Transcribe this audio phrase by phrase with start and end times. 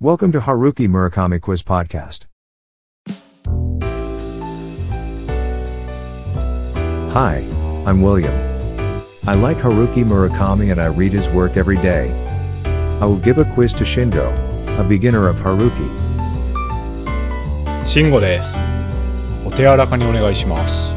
[0.00, 2.26] Welcome to Haruki Murakami Quiz Podcast.
[7.12, 7.36] Hi,
[7.86, 8.34] I'm William.
[9.26, 12.12] I like Haruki Murakami and I read his work every day.
[13.00, 14.28] I will give a quiz to Shingo,
[14.78, 15.88] a beginner of Haruki.
[17.86, 18.54] 慎吾です。
[19.46, 20.96] お手柔らかにお願いします。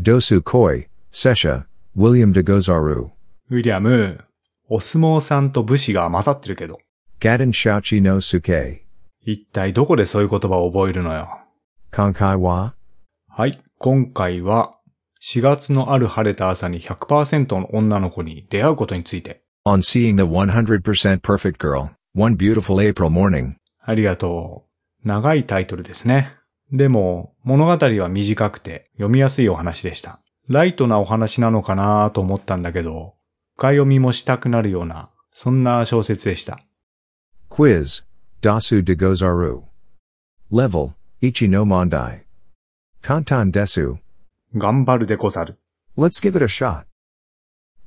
[0.00, 1.65] Dosu Koi, Sesha,
[1.97, 3.09] William de Gozaru.
[3.49, 4.23] ウィリアム、
[4.67, 6.77] お相撲さんと武士が混ざってるけど、
[7.19, 8.81] no Suke.
[9.25, 11.29] 一体どこでそういう言葉を覚えるのよ
[11.91, 12.73] ？Konkai wa?
[13.27, 14.75] はい、今回は、
[15.21, 19.41] 4月のある晴れた朝に100%の女の子に出会うことについて。
[19.65, 23.55] On seeing the 100% perfect girl, one beautiful April morning.
[23.81, 24.65] ありがと
[25.03, 25.07] う。
[25.07, 26.35] 長いタイトルですね。
[26.71, 30.19] でも、物語は短くて読みやすいお話でした。
[30.49, 33.13] ライトなお話なのかなと思ったんだけど、
[33.55, 36.59] 深読みもしたくなるような、そんな小説でした。
[37.49, 38.03] Quiz,
[38.41, 39.65] Dasu de Gozaru.
[40.51, 42.21] Level, Ichi no Mondai.
[43.03, 43.99] Kantan Desu.
[44.55, 45.59] 頑張るでござる。
[45.95, 46.87] Let's give it a shot.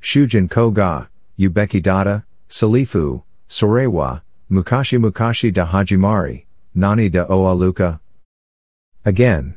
[0.00, 6.44] Shujin Koga, Ubeki Data, Salifu, Sorewa, Mukashi Mukashi da Hajimari,
[6.76, 7.98] Nani da Oaluka.
[9.04, 9.56] Again.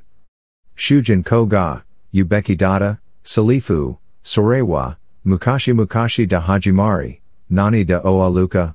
[0.76, 1.85] Shujin Koga,
[2.16, 8.74] Ubeki Dada, Salifu, Sorewa, Mukashi Mukashi da Hajimari, Nani da Oaluka.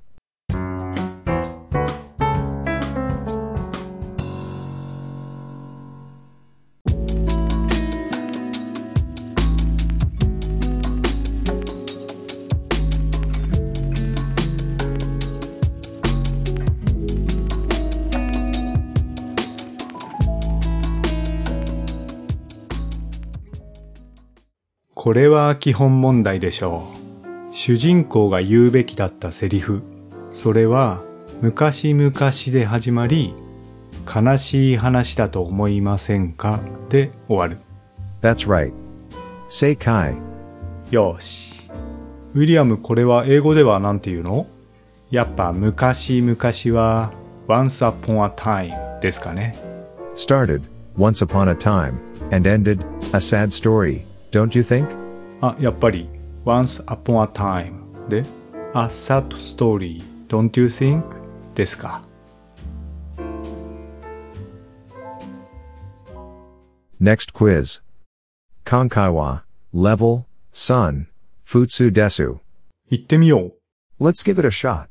[25.02, 26.86] これは基本問題でしょ
[27.52, 27.56] う。
[27.56, 29.80] 主人公が言うべきだったセリフ。
[30.34, 31.00] それは、
[31.40, 32.12] 昔々
[32.52, 33.32] で始まり、
[34.04, 36.60] 悲しい話だと思いませんか？
[36.90, 37.56] で終わる。
[38.20, 38.74] That's right.
[39.48, 40.18] Seikai.
[40.90, 41.70] よーし。
[42.34, 44.46] ウィリアム、これは英語では何て言うの？
[45.10, 46.36] やっぱ昔々
[46.78, 47.10] は
[47.48, 49.54] once upon a time ですかね。
[50.14, 50.60] Started,
[50.98, 51.94] once upon a time,
[52.30, 52.84] and ended,
[53.14, 54.87] a sad story, don't you think?
[55.41, 56.07] あ、やっぱり
[56.45, 58.23] once upon a time で
[58.73, 61.03] a sad story don't you think
[61.55, 62.03] ですか。
[66.99, 67.81] Next quiz.
[68.65, 69.43] Konkaiwa,
[69.73, 71.07] level, sun,
[71.45, 72.39] futsu desu.
[72.89, 73.53] 行ってみよ
[73.99, 74.03] う。
[74.03, 74.89] Let's give it a shot.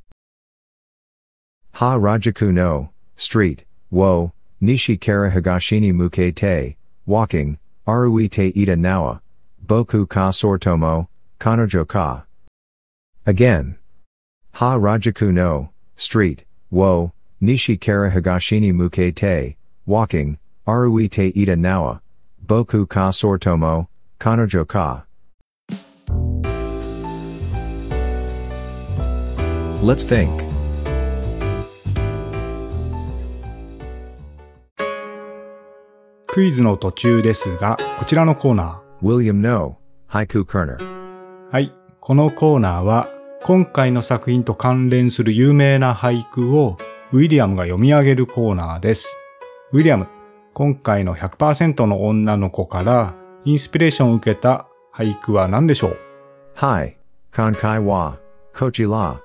[1.73, 6.77] Ha Rajaku no, street, wo, nishi kara higashini muke te,
[7.07, 9.21] walking, aruite ita nawa,
[9.69, 11.09] boku ka sortomo,
[11.39, 12.25] kanojo ka.
[13.27, 13.77] Again.
[14.53, 17.12] Ha Rajaku no, street, wo,
[17.43, 22.01] nishi kara higashini muke te, walking, aruite ita nawa,
[22.45, 23.89] boku ka sortomo,
[24.21, 25.05] kanojo ka.
[29.83, 30.45] Let's think.
[36.35, 39.78] クイズの途中ですが、こちらのコーナ William No,
[40.10, 40.78] Haiku Kerner.
[41.52, 41.74] はい。
[42.02, 43.08] このコーナーは、
[43.44, 46.76] 今回の作品と関連する有名な俳句を、
[47.14, 49.16] ウィリアムが読み上げるコーナーです。
[49.72, 50.08] ウィリアム、
[50.54, 53.16] 今回の100%の女の子から、
[53.46, 55.98] インスピレーションを受けた俳句は何でしょう？
[56.56, 56.98] はい
[57.34, 58.20] 今回は、
[58.54, 59.22] こちら。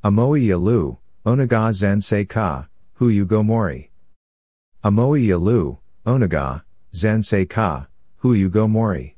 [0.00, 3.90] アモイヤルー、オナガゼンセイカ、フユゴモリ。
[4.80, 5.76] アモイヤルー、
[6.06, 7.88] オナガ、Zensei ka,
[8.22, 9.14] hu yugo mori.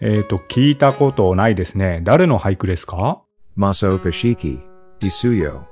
[0.00, 2.00] えーと、聞いたことないですね。
[2.04, 3.22] 誰の俳句ですか
[3.58, 4.60] Masaoka shiki,
[5.00, 5.62] Disuyo.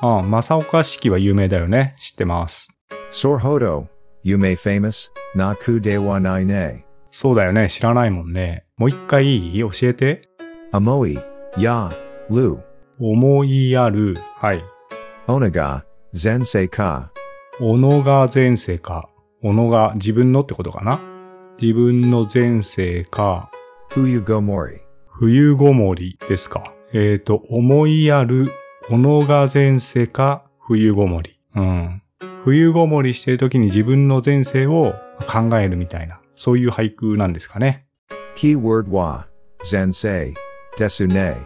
[0.00, 1.96] ああ、正岡式は有名だよね。
[2.00, 2.68] 知ってます。
[3.10, 3.86] Sorhodo,
[4.24, 6.84] Yume famous, Naku de wa nai ne.
[7.10, 7.68] そうだよね。
[7.68, 8.64] 知らないもんね。
[8.76, 10.28] もう一回いい教えて。
[10.72, 11.22] Amoi,
[11.56, 11.90] ya,
[12.30, 12.60] lu,
[12.98, 14.16] 思いやる。
[14.36, 14.62] はい。
[15.26, 15.82] Onaga,
[16.14, 17.10] Zensei ka,
[17.58, 19.10] 小野が前世か。
[19.42, 21.00] 小野が自分のってことかな？
[21.60, 23.50] 自分の前世か。
[23.90, 24.80] hu yugo mori.
[25.08, 26.72] 冬ごもりですか。
[26.92, 28.50] えーと、思いやる。
[28.88, 30.44] 小野が前世か。
[30.60, 31.38] 冬ごもり。
[31.54, 32.02] うん。
[32.44, 34.94] 冬ごもりしてる時に自分の前世を
[35.26, 36.20] 考えるみたいな。
[36.36, 37.86] そういう俳句なんですかね。
[38.36, 39.24] Keyword wa,
[39.64, 40.34] Zensei,
[40.78, 41.36] desu ne.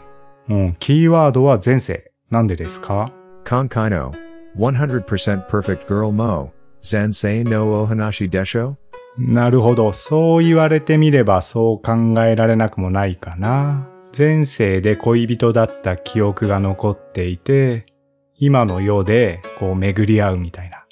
[0.48, 0.76] うん。
[0.80, 2.12] キーワードは前世。
[2.30, 3.12] なんでですか
[3.44, 4.12] ？Konkai no,
[4.56, 6.50] 100% perfect girl mo,
[6.82, 8.76] Zensei no ohanashi desho?
[9.18, 9.92] なるほど。
[9.92, 13.88] そう言われてみればそう考えられなくもないかな。
[14.16, 17.86] 前世で恋人だった記憶が残っていて、
[18.38, 20.84] 今の世でこう巡り合うみたいな。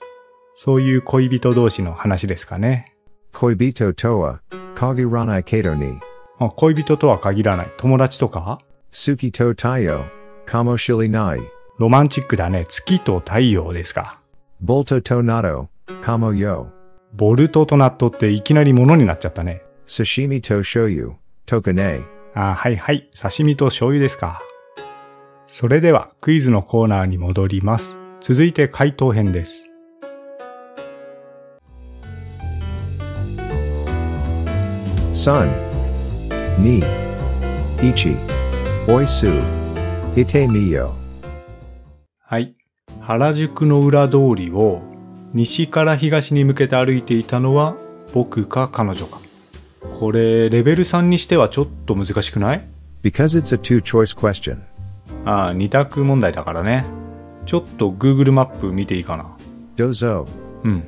[0.56, 2.84] そういう恋人同士の話ですかね。
[3.32, 4.41] Koibito toa,
[4.75, 5.99] kagiranai kato ni?
[6.38, 7.70] あ恋人とは限らない。
[7.79, 8.61] 友達とか
[8.93, 10.05] ？Suki to tayo,
[10.46, 11.41] kamoshili nai.
[11.79, 12.67] ロマンチックだね。
[12.69, 14.20] 月と太陽ですか。
[14.64, 15.69] Bolto to nato,
[16.02, 16.69] kamo yo.
[17.14, 19.62] ボルトとナットっていきなり物になっちゃったね。
[19.87, 21.14] Sashimi to shoyu,
[21.46, 22.05] tokane.
[22.35, 23.11] あはいはい。
[23.20, 24.40] 刺身と醤油ですか。
[25.46, 27.96] それではクイズのコーナーに戻ります。
[28.20, 29.64] 続いて回答編です。
[35.14, 35.49] Sun.
[36.61, 36.82] Ni.
[37.79, 38.17] Ichi.
[38.87, 39.43] Oisu.
[40.14, 40.93] Ite miyo.
[42.20, 42.55] はい。
[43.00, 44.82] 原宿の裏通りを
[45.35, 47.77] 西から東に向けて歩いていたのは
[48.15, 49.21] 僕か彼女か。
[50.01, 52.65] これ、レベル3にしてはちょっと難しくない
[53.03, 54.59] ？Because it's a two choice question.
[55.25, 56.85] ああ、二択問題だからね。
[57.47, 59.37] ちょっと Google マップ見ていいかな
[59.77, 60.27] ？Dozo.
[60.65, 60.85] うん。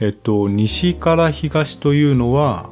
[0.00, 2.70] えっと、西から東というのは、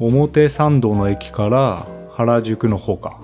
[0.00, 3.20] 表参道の駅から原宿の方か。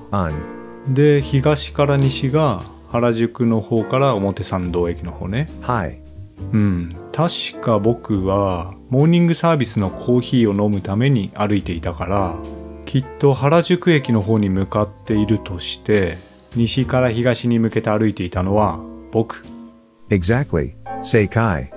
[0.88, 5.48] で、東から西が原宿の方から表参道駅の方ね。
[5.62, 5.98] Hi.
[6.52, 6.96] うん。
[7.18, 12.36] 確か僕は、モーニングサービスのコーヒーを飲むために歩いていたから、
[12.86, 16.16] きっと原宿駅の方に向かっているとして、
[16.54, 18.78] 西から東に向けて歩いていたのは
[19.10, 19.42] 僕。
[20.10, 20.74] Exactly.
[21.02, 21.72] Seikai.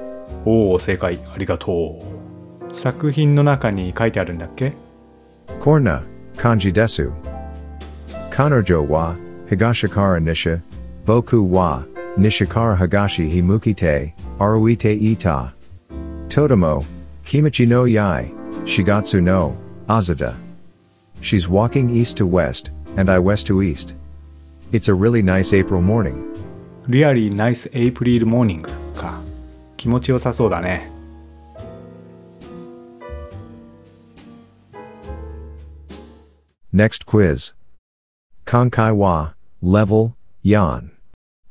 [0.45, 1.17] おお、正解。
[1.33, 1.99] ありがと
[2.71, 2.75] う。
[2.75, 4.73] 作品の中に書いてあるんだっけ
[5.59, 6.03] ？Korna.
[6.35, 7.11] Kanji desu.
[8.29, 9.15] Kanojo wa.
[9.49, 10.61] Higashikara nisha.
[11.07, 11.83] Boku wa.
[12.15, 14.13] Nishikara Higashi himukite.
[14.40, 15.52] Aruite ita.
[16.28, 16.84] Totomo.
[17.24, 18.30] Kimichi no yai.
[18.64, 19.56] Shigatsu no.
[19.88, 20.36] Azada.
[21.20, 23.94] She's walking east to west, and I west to east.
[24.72, 26.36] It's a really nice April morning.
[26.88, 28.62] Really nice April morning
[28.94, 29.20] か。
[29.76, 30.90] 気持ちよさそうだね。
[36.72, 37.54] Next quiz.
[38.44, 39.34] Kankai wa.
[39.62, 40.12] Level.
[40.42, 40.90] Yan.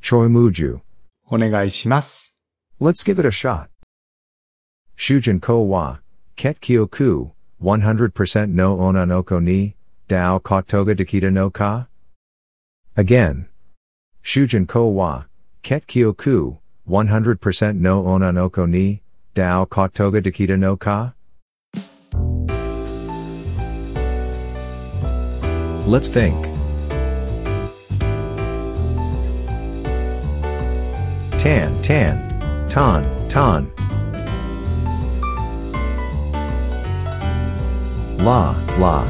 [0.02, 0.82] Choimuju.
[1.28, 2.36] お願いします。
[2.83, 3.69] Let's give it a shot.
[4.97, 5.99] Shujin ko wa.
[6.35, 7.33] Ket kyoku.
[7.63, 9.75] 100% no onanoko ni.
[10.09, 11.89] Dao kotoga dekita no ka?
[12.97, 13.49] Again.
[14.25, 15.25] Shujin ko wa.
[15.63, 16.57] Ket kyoku.
[16.89, 19.03] 100% no onanoko ni.
[19.35, 21.13] Dao kotoga dekita no ka?
[25.87, 26.47] Let's think.
[31.39, 32.30] Tan, tan.
[32.71, 33.67] Tan, tan.
[38.19, 39.03] La, la.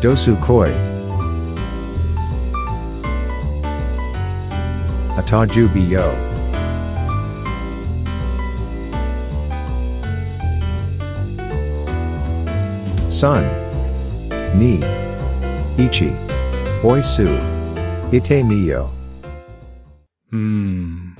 [0.00, 0.70] Dosu koi.
[5.18, 6.06] Ataju biyo.
[13.08, 13.42] Sun.
[14.54, 14.78] Ni.
[15.76, 16.12] Ichi.
[16.84, 17.51] Oisu.
[18.12, 18.88] Ite miyo.
[20.32, 21.16] うーん。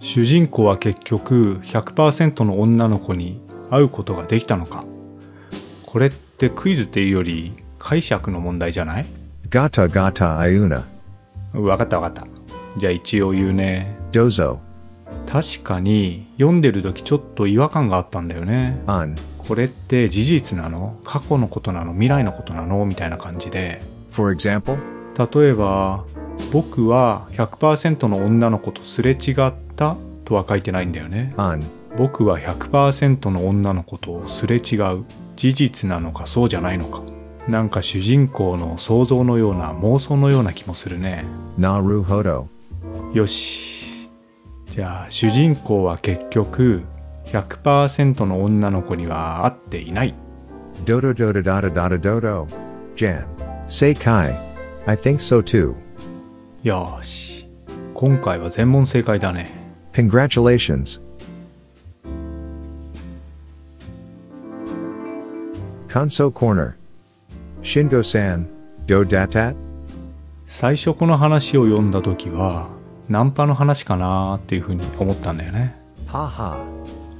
[0.00, 4.86] 主人公は結局100%の女の子に会うことができたのか。
[5.84, 9.06] これってクイズっていうより解釈の問題じゃない
[9.50, 10.84] ？Gata gata ayuna.
[11.52, 12.26] わかったわかった。
[12.78, 13.94] じゃあ一応言うね。
[14.10, 14.60] Dozo.
[15.26, 18.80] 確かに読んでる時ちょっと違和感があったんだよね。
[19.36, 20.98] これって事実なの？
[21.04, 21.92] 過去のことなの？
[21.92, 22.86] 未来のことなの？
[22.86, 23.82] みたいな感じで。
[24.10, 24.78] For example?
[25.18, 26.06] 例えば、
[26.52, 31.34] 僕は100%の女の子とすれ違ったとは書いてないんだよね。
[31.36, 31.62] An.
[31.96, 35.04] 僕は100%の女の子とすれ違う
[35.36, 37.02] 事実なのかそうじゃないのか。
[37.48, 41.24] なんか主人公の想像のような妄想のような気もするね。
[41.58, 42.46] Naru hodo.
[43.12, 44.08] よし。
[44.66, 46.82] じゃあ主人公は結局
[47.26, 50.14] 100%の女の子には会っていない。
[50.84, 52.46] Dodo dodo dada dada dodo.
[52.94, 53.24] Jan.
[53.68, 54.34] Seikai.
[54.86, 55.74] I think so too.
[56.62, 57.46] よーし。
[57.94, 59.50] 今回は全問正解だね。
[59.94, 61.00] Congratulations.
[65.88, 66.74] Kanso Corner.
[67.62, 68.46] Shingo san.
[68.86, 69.56] Do datat?
[70.46, 72.68] 最初この話を読んだ時は
[73.08, 75.74] ナンパの話かなーっていうふうに思ったんだよね。
[76.08, 76.66] Ha.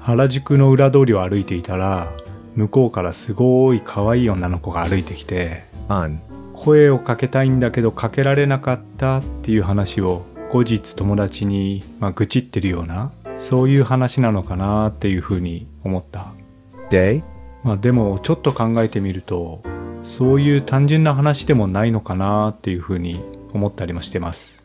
[0.01, 2.13] 原宿の裏通りを歩いていたら
[2.57, 6.19] 向こうからすごい可愛い女の子が歩いてきて An.
[6.61, 16.33] 声をかけたいんだけどかけられなかったっていう話を後日友達に、まあ、愚痴ってるようなそういう話なのかなっていうふうに思った。
[16.90, 17.23] Day?
[17.64, 19.62] まあでもちょっと考えてみると、
[20.05, 23.21] そういう単純な話でもないのかなっていうふうに
[23.55, 24.62] 思ったりもしてます。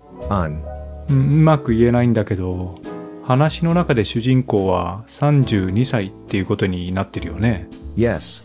[1.09, 2.79] うまく言えないんだけど、
[3.23, 7.67] 話の中で主人公は32歳っていうことになってるよね。
[7.95, 8.43] Yes.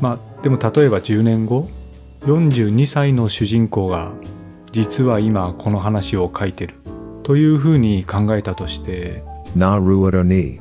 [0.00, 1.68] まあでも例えば10年後、
[2.24, 4.10] 42歳の主人公が
[4.72, 6.74] 実は今この話を書いてる
[7.22, 9.22] というふうに考えたとして、
[9.54, 10.58] Na ruodo ni.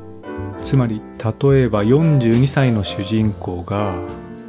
[0.57, 3.95] つまり例えば42歳の主人公が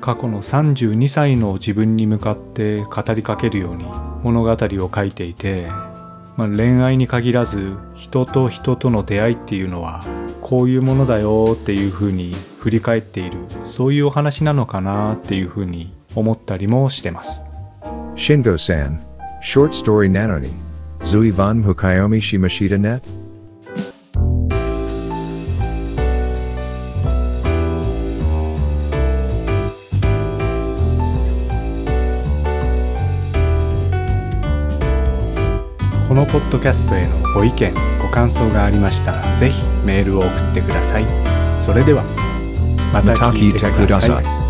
[0.00, 3.84] 過去の32歳の自分に向かって語りかけるように
[4.24, 5.68] 物語を書いていて、
[6.36, 10.04] まあ、恋愛に限らず人と人との出会いっていうのは
[10.42, 17.42] こういうものだよっていうふうに振り返っているそういうお話なのかなっていうふうに思ったりもしてます。
[18.14, 19.00] Shingo san.
[19.42, 20.50] Short story nanoni.
[21.00, 23.02] Zui van hukayomi shimashita net?
[36.08, 41.06] このポッドキャストへのご意見ご感想がありましたらぜひメールを送ってください。
[41.64, 42.04] それでは
[42.92, 44.43] また聞いてください。